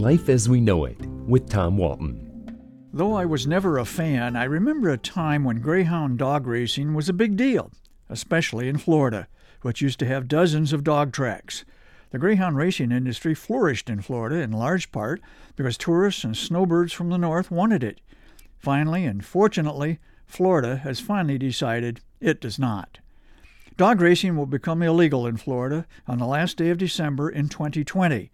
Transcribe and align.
Life 0.00 0.30
as 0.30 0.48
We 0.48 0.62
Know 0.62 0.86
It 0.86 0.98
with 1.26 1.50
Tom 1.50 1.76
Walton. 1.76 2.58
Though 2.90 3.12
I 3.12 3.26
was 3.26 3.46
never 3.46 3.76
a 3.76 3.84
fan, 3.84 4.34
I 4.34 4.44
remember 4.44 4.88
a 4.88 4.96
time 4.96 5.44
when 5.44 5.60
greyhound 5.60 6.16
dog 6.16 6.46
racing 6.46 6.94
was 6.94 7.10
a 7.10 7.12
big 7.12 7.36
deal, 7.36 7.70
especially 8.08 8.70
in 8.70 8.78
Florida, 8.78 9.28
which 9.60 9.82
used 9.82 9.98
to 9.98 10.06
have 10.06 10.26
dozens 10.26 10.72
of 10.72 10.84
dog 10.84 11.12
tracks. 11.12 11.66
The 12.12 12.18
greyhound 12.18 12.56
racing 12.56 12.92
industry 12.92 13.34
flourished 13.34 13.90
in 13.90 14.00
Florida 14.00 14.36
in 14.36 14.52
large 14.52 14.90
part 14.90 15.20
because 15.54 15.76
tourists 15.76 16.24
and 16.24 16.34
snowbirds 16.34 16.94
from 16.94 17.10
the 17.10 17.18
north 17.18 17.50
wanted 17.50 17.84
it. 17.84 18.00
Finally, 18.56 19.04
and 19.04 19.22
fortunately, 19.22 19.98
Florida 20.26 20.76
has 20.76 20.98
finally 20.98 21.36
decided 21.36 22.00
it 22.20 22.40
does 22.40 22.58
not. 22.58 23.00
Dog 23.76 24.00
racing 24.00 24.34
will 24.34 24.46
become 24.46 24.82
illegal 24.82 25.26
in 25.26 25.36
Florida 25.36 25.86
on 26.08 26.16
the 26.16 26.26
last 26.26 26.56
day 26.56 26.70
of 26.70 26.78
December 26.78 27.28
in 27.28 27.50
2020. 27.50 28.30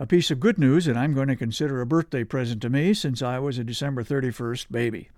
A 0.00 0.06
piece 0.06 0.30
of 0.30 0.40
good 0.40 0.58
news 0.58 0.86
that 0.86 0.96
I'm 0.96 1.12
going 1.12 1.28
to 1.28 1.36
consider 1.36 1.78
a 1.82 1.86
birthday 1.86 2.24
present 2.24 2.62
to 2.62 2.70
me 2.70 2.94
since 2.94 3.20
I 3.20 3.38
was 3.38 3.58
a 3.58 3.64
December 3.64 4.02
31st 4.02 4.70
baby. 4.70 5.10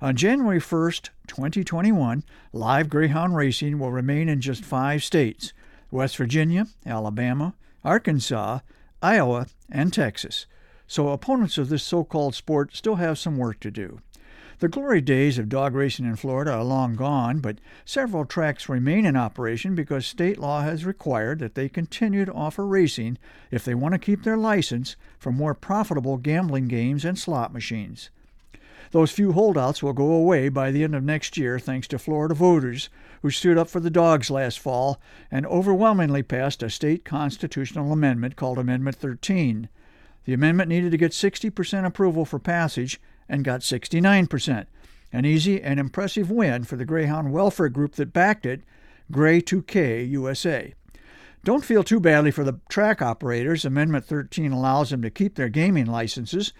On 0.00 0.16
January 0.16 0.58
1st, 0.58 1.10
2021, 1.28 2.24
live 2.52 2.88
greyhound 2.88 3.36
racing 3.36 3.78
will 3.78 3.92
remain 3.92 4.28
in 4.28 4.40
just 4.40 4.64
five 4.64 5.04
states 5.04 5.52
West 5.92 6.16
Virginia, 6.16 6.66
Alabama, 6.84 7.54
Arkansas, 7.84 8.58
Iowa, 9.00 9.46
and 9.70 9.92
Texas. 9.92 10.46
So 10.88 11.10
opponents 11.10 11.56
of 11.56 11.68
this 11.68 11.84
so 11.84 12.02
called 12.02 12.34
sport 12.34 12.74
still 12.74 12.96
have 12.96 13.20
some 13.20 13.38
work 13.38 13.60
to 13.60 13.70
do. 13.70 14.00
The 14.62 14.68
glory 14.68 15.00
days 15.00 15.38
of 15.38 15.48
dog 15.48 15.74
racing 15.74 16.04
in 16.04 16.14
Florida 16.14 16.52
are 16.52 16.62
long 16.62 16.94
gone, 16.94 17.40
but 17.40 17.58
several 17.84 18.24
tracks 18.24 18.68
remain 18.68 19.04
in 19.04 19.16
operation 19.16 19.74
because 19.74 20.06
state 20.06 20.38
law 20.38 20.62
has 20.62 20.84
required 20.84 21.40
that 21.40 21.56
they 21.56 21.68
continue 21.68 22.24
to 22.24 22.32
offer 22.32 22.64
racing 22.64 23.18
if 23.50 23.64
they 23.64 23.74
want 23.74 23.94
to 23.94 23.98
keep 23.98 24.22
their 24.22 24.36
license 24.36 24.94
for 25.18 25.32
more 25.32 25.52
profitable 25.52 26.16
gambling 26.16 26.68
games 26.68 27.04
and 27.04 27.18
slot 27.18 27.52
machines. 27.52 28.10
Those 28.92 29.10
few 29.10 29.32
holdouts 29.32 29.82
will 29.82 29.94
go 29.94 30.12
away 30.12 30.48
by 30.48 30.70
the 30.70 30.84
end 30.84 30.94
of 30.94 31.02
next 31.02 31.36
year 31.36 31.58
thanks 31.58 31.88
to 31.88 31.98
Florida 31.98 32.34
voters 32.34 32.88
who 33.22 33.30
stood 33.30 33.58
up 33.58 33.68
for 33.68 33.80
the 33.80 33.90
dogs 33.90 34.30
last 34.30 34.60
fall 34.60 35.00
and 35.28 35.44
overwhelmingly 35.44 36.22
passed 36.22 36.62
a 36.62 36.70
state 36.70 37.04
constitutional 37.04 37.92
amendment 37.92 38.36
called 38.36 38.58
Amendment 38.60 38.94
13. 38.94 39.68
The 40.24 40.34
amendment 40.34 40.68
needed 40.68 40.92
to 40.92 40.98
get 40.98 41.10
60% 41.10 41.84
approval 41.84 42.24
for 42.24 42.38
passage 42.38 43.00
and 43.32 43.44
got 43.44 43.62
69%. 43.62 44.66
An 45.10 45.24
easy 45.24 45.60
and 45.60 45.80
impressive 45.80 46.30
win 46.30 46.64
for 46.64 46.76
the 46.76 46.84
Greyhound 46.84 47.32
Welfare 47.32 47.70
Group 47.70 47.94
that 47.94 48.12
backed 48.12 48.44
it, 48.44 48.60
Grey 49.10 49.40
2K 49.40 50.08
USA. 50.10 50.74
Don't 51.42 51.64
feel 51.64 51.82
too 51.82 51.98
badly 51.98 52.30
for 52.30 52.44
the 52.44 52.60
track 52.68 53.00
operators. 53.02 53.64
Amendment 53.64 54.04
13 54.04 54.52
allows 54.52 54.90
them 54.90 55.02
to 55.02 55.10
keep 55.10 55.34
their 55.34 55.48
gaming 55.48 55.86
licenses. 55.86 56.52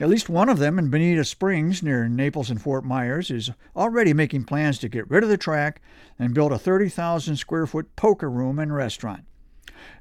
At 0.00 0.08
least 0.08 0.28
one 0.28 0.48
of 0.48 0.58
them 0.58 0.78
in 0.78 0.88
Bonita 0.88 1.24
Springs, 1.24 1.82
near 1.82 2.08
Naples 2.08 2.48
and 2.48 2.62
Fort 2.62 2.84
Myers, 2.84 3.30
is 3.30 3.50
already 3.76 4.12
making 4.12 4.44
plans 4.44 4.78
to 4.78 4.88
get 4.88 5.10
rid 5.10 5.24
of 5.24 5.28
the 5.28 5.36
track 5.36 5.82
and 6.18 6.32
build 6.32 6.52
a 6.52 6.58
30,000 6.58 7.36
square 7.36 7.66
foot 7.66 7.94
poker 7.96 8.30
room 8.30 8.58
and 8.58 8.74
restaurant. 8.74 9.24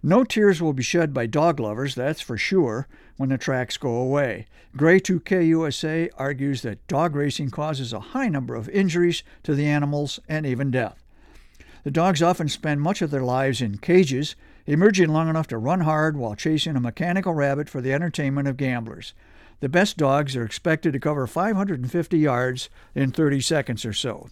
No 0.02 0.23
tears 0.23 0.62
will 0.62 0.73
be 0.73 0.84
shed 0.84 1.14
by 1.14 1.26
dog 1.26 1.59
lovers, 1.59 1.95
that's 1.95 2.22
for 2.22 2.38
sure, 2.38 2.88
when 3.17 3.30
the 3.30 3.38
tracks 3.38 3.78
go 3.78 3.95
away. 3.95 4.48
Grey 4.75 5.00
2K 5.00 5.48
USA 5.48 6.09
argues 6.17 6.62
that 6.62 6.86
dog 6.88 7.16
racing 7.16 7.50
causes 7.50 7.94
a 7.94 8.00
high 8.00 8.28
number 8.28 8.56
of 8.56 8.70
injuries 8.70 9.23
to 9.44 9.56
the 9.56 9.67
animals 9.67 10.20
and 10.28 10.45
even 10.45 10.72
death. 10.72 11.03
The 11.84 11.92
dogs 11.92 12.23
often 12.23 12.50
spend 12.50 12.81
much 12.81 13.02
of 13.02 13.12
their 13.12 13.23
lives 13.23 13.62
in 13.62 13.78
cages, 13.78 14.36
emerging 14.66 15.09
long 15.09 15.30
enough 15.30 15.48
to 15.48 15.58
run 15.58 15.81
hard 15.81 16.16
while 16.16 16.36
chasing 16.36 16.75
a 16.75 16.80
mechanical 16.80 17.34
rabbit 17.34 17.70
for 17.70 17.81
the 17.81 17.94
entertainment 17.94 18.47
of 18.47 18.58
gamblers. 18.58 19.14
The 19.59 19.70
best 19.70 19.97
dogs 19.97 20.36
are 20.36 20.45
expected 20.45 20.94
to 20.94 21.00
cover 21.00 21.28
550 21.28 22.18
yards 22.18 22.69
in 22.96 23.12
30 23.12 23.41
seconds 23.41 23.85
or 23.85 23.94
so. 23.94 24.29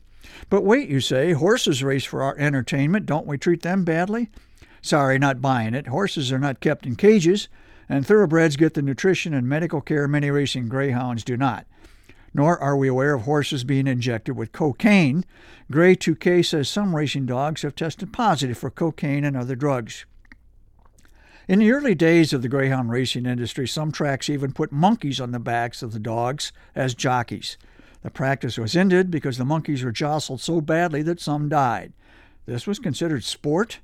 But 0.49 0.63
wait, 0.63 0.89
you 0.89 0.99
say, 1.01 1.33
horses 1.33 1.83
race 1.83 2.05
for 2.05 2.21
our 2.21 2.37
entertainment. 2.37 3.05
Don't 3.05 3.27
we 3.27 3.37
treat 3.37 3.61
them 3.61 3.83
badly? 3.83 4.29
Sorry, 4.81 5.19
not 5.19 5.41
buying 5.41 5.73
it. 5.73 5.87
Horses 5.87 6.31
are 6.31 6.39
not 6.39 6.59
kept 6.59 6.85
in 6.85 6.95
cages, 6.95 7.47
and 7.87 8.05
thoroughbreds 8.05 8.55
get 8.55 8.73
the 8.73 8.81
nutrition 8.81 9.33
and 9.33 9.47
medical 9.47 9.81
care 9.81 10.07
many 10.07 10.31
racing 10.31 10.69
greyhounds 10.69 11.23
do 11.23 11.37
not. 11.37 11.67
Nor 12.33 12.57
are 12.59 12.77
we 12.77 12.87
aware 12.87 13.13
of 13.13 13.23
horses 13.23 13.63
being 13.63 13.87
injected 13.87 14.35
with 14.35 14.53
cocaine. 14.53 15.25
Grey 15.69 15.95
2K 15.95 16.45
says 16.45 16.69
some 16.69 16.95
racing 16.95 17.25
dogs 17.25 17.61
have 17.61 17.75
tested 17.75 18.13
positive 18.13 18.57
for 18.57 18.71
cocaine 18.71 19.25
and 19.25 19.35
other 19.35 19.55
drugs. 19.55 20.05
In 21.47 21.59
the 21.59 21.71
early 21.71 21.93
days 21.93 22.31
of 22.31 22.41
the 22.41 22.47
greyhound 22.47 22.91
racing 22.91 23.25
industry, 23.25 23.67
some 23.67 23.91
tracks 23.91 24.29
even 24.29 24.53
put 24.53 24.71
monkeys 24.71 25.19
on 25.19 25.31
the 25.31 25.39
backs 25.39 25.83
of 25.83 25.91
the 25.91 25.99
dogs 25.99 26.53
as 26.73 26.95
jockeys. 26.95 27.57
The 28.03 28.09
practice 28.09 28.57
was 28.57 28.75
ended 28.75 29.11
because 29.11 29.37
the 29.37 29.45
monkeys 29.45 29.83
were 29.83 29.91
jostled 29.91 30.39
so 30.39 30.61
badly 30.61 31.01
that 31.03 31.19
some 31.19 31.49
died. 31.49 31.91
This 32.45 32.65
was 32.65 32.79
considered 32.79 33.23
sport 33.23 33.79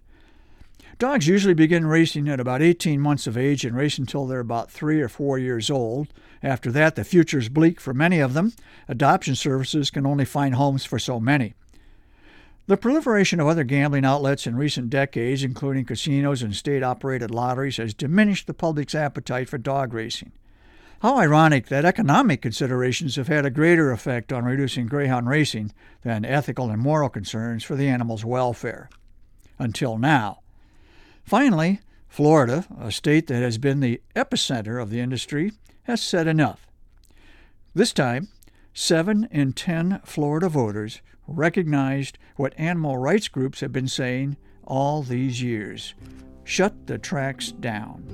Dogs 0.99 1.27
usually 1.27 1.53
begin 1.53 1.85
racing 1.85 2.27
at 2.27 2.39
about 2.39 2.63
18 2.63 2.99
months 2.99 3.27
of 3.27 3.37
age 3.37 3.63
and 3.63 3.75
race 3.75 3.99
until 3.99 4.25
they're 4.25 4.39
about 4.39 4.71
three 4.71 4.99
or 4.99 5.07
four 5.07 5.37
years 5.37 5.69
old. 5.69 6.07
After 6.41 6.71
that, 6.71 6.95
the 6.95 7.03
future 7.03 7.37
is 7.37 7.49
bleak 7.49 7.79
for 7.79 7.93
many 7.93 8.19
of 8.19 8.33
them. 8.33 8.53
Adoption 8.87 9.35
services 9.35 9.91
can 9.91 10.07
only 10.07 10.25
find 10.25 10.55
homes 10.55 10.85
for 10.85 10.97
so 10.97 11.19
many. 11.19 11.53
The 12.65 12.77
proliferation 12.77 13.39
of 13.39 13.45
other 13.45 13.63
gambling 13.63 14.05
outlets 14.05 14.47
in 14.47 14.55
recent 14.55 14.89
decades, 14.89 15.43
including 15.43 15.85
casinos 15.85 16.41
and 16.41 16.55
state 16.55 16.81
operated 16.81 17.29
lotteries, 17.29 17.77
has 17.77 17.93
diminished 17.93 18.47
the 18.47 18.55
public's 18.55 18.95
appetite 18.95 19.49
for 19.49 19.59
dog 19.59 19.93
racing. 19.93 20.31
How 21.01 21.19
ironic 21.19 21.67
that 21.67 21.85
economic 21.85 22.41
considerations 22.41 23.17
have 23.17 23.27
had 23.27 23.45
a 23.45 23.51
greater 23.51 23.91
effect 23.91 24.33
on 24.33 24.45
reducing 24.45 24.87
greyhound 24.87 25.29
racing 25.29 25.73
than 26.01 26.25
ethical 26.25 26.71
and 26.71 26.81
moral 26.81 27.09
concerns 27.09 27.63
for 27.63 27.75
the 27.75 27.87
animal's 27.87 28.25
welfare. 28.25 28.89
Until 29.59 29.99
now. 29.99 30.39
Finally, 31.27 31.81
Florida, 32.07 32.65
a 32.79 32.89
state 32.89 33.27
that 33.27 33.43
has 33.43 33.57
been 33.57 33.81
the 33.81 33.99
epicenter 34.15 34.81
of 34.81 34.89
the 34.89 35.01
industry, 35.01 35.51
has 35.83 36.01
said 36.01 36.25
enough. 36.25 36.65
This 37.75 37.91
time, 37.91 38.29
seven 38.73 39.27
in 39.29 39.51
ten 39.51 39.99
Florida 40.05 40.47
voters 40.47 41.01
recognized 41.27 42.17
what 42.37 42.53
animal 42.57 42.97
rights 42.97 43.27
groups 43.27 43.59
have 43.59 43.73
been 43.73 43.89
saying 43.89 44.37
all 44.63 45.03
these 45.03 45.41
years 45.41 45.93
shut 46.45 46.87
the 46.87 46.97
tracks 46.97 47.51
down. 47.51 48.05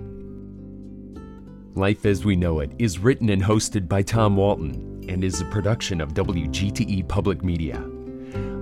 Life 1.76 2.08
as 2.08 2.26
We 2.26 2.36
Know 2.36 2.62
It 2.62 2.72
is 2.80 2.98
written 2.98 3.30
and 3.30 3.44
hosted 3.44 3.88
by 3.88 4.02
Tom 4.02 4.36
Walton 4.36 5.06
and 5.08 5.24
is 5.24 5.40
a 5.40 5.46
production 5.46 6.02
of 6.02 6.16
WGTE 6.16 7.08
Public 7.08 7.44
Media. 7.44 7.93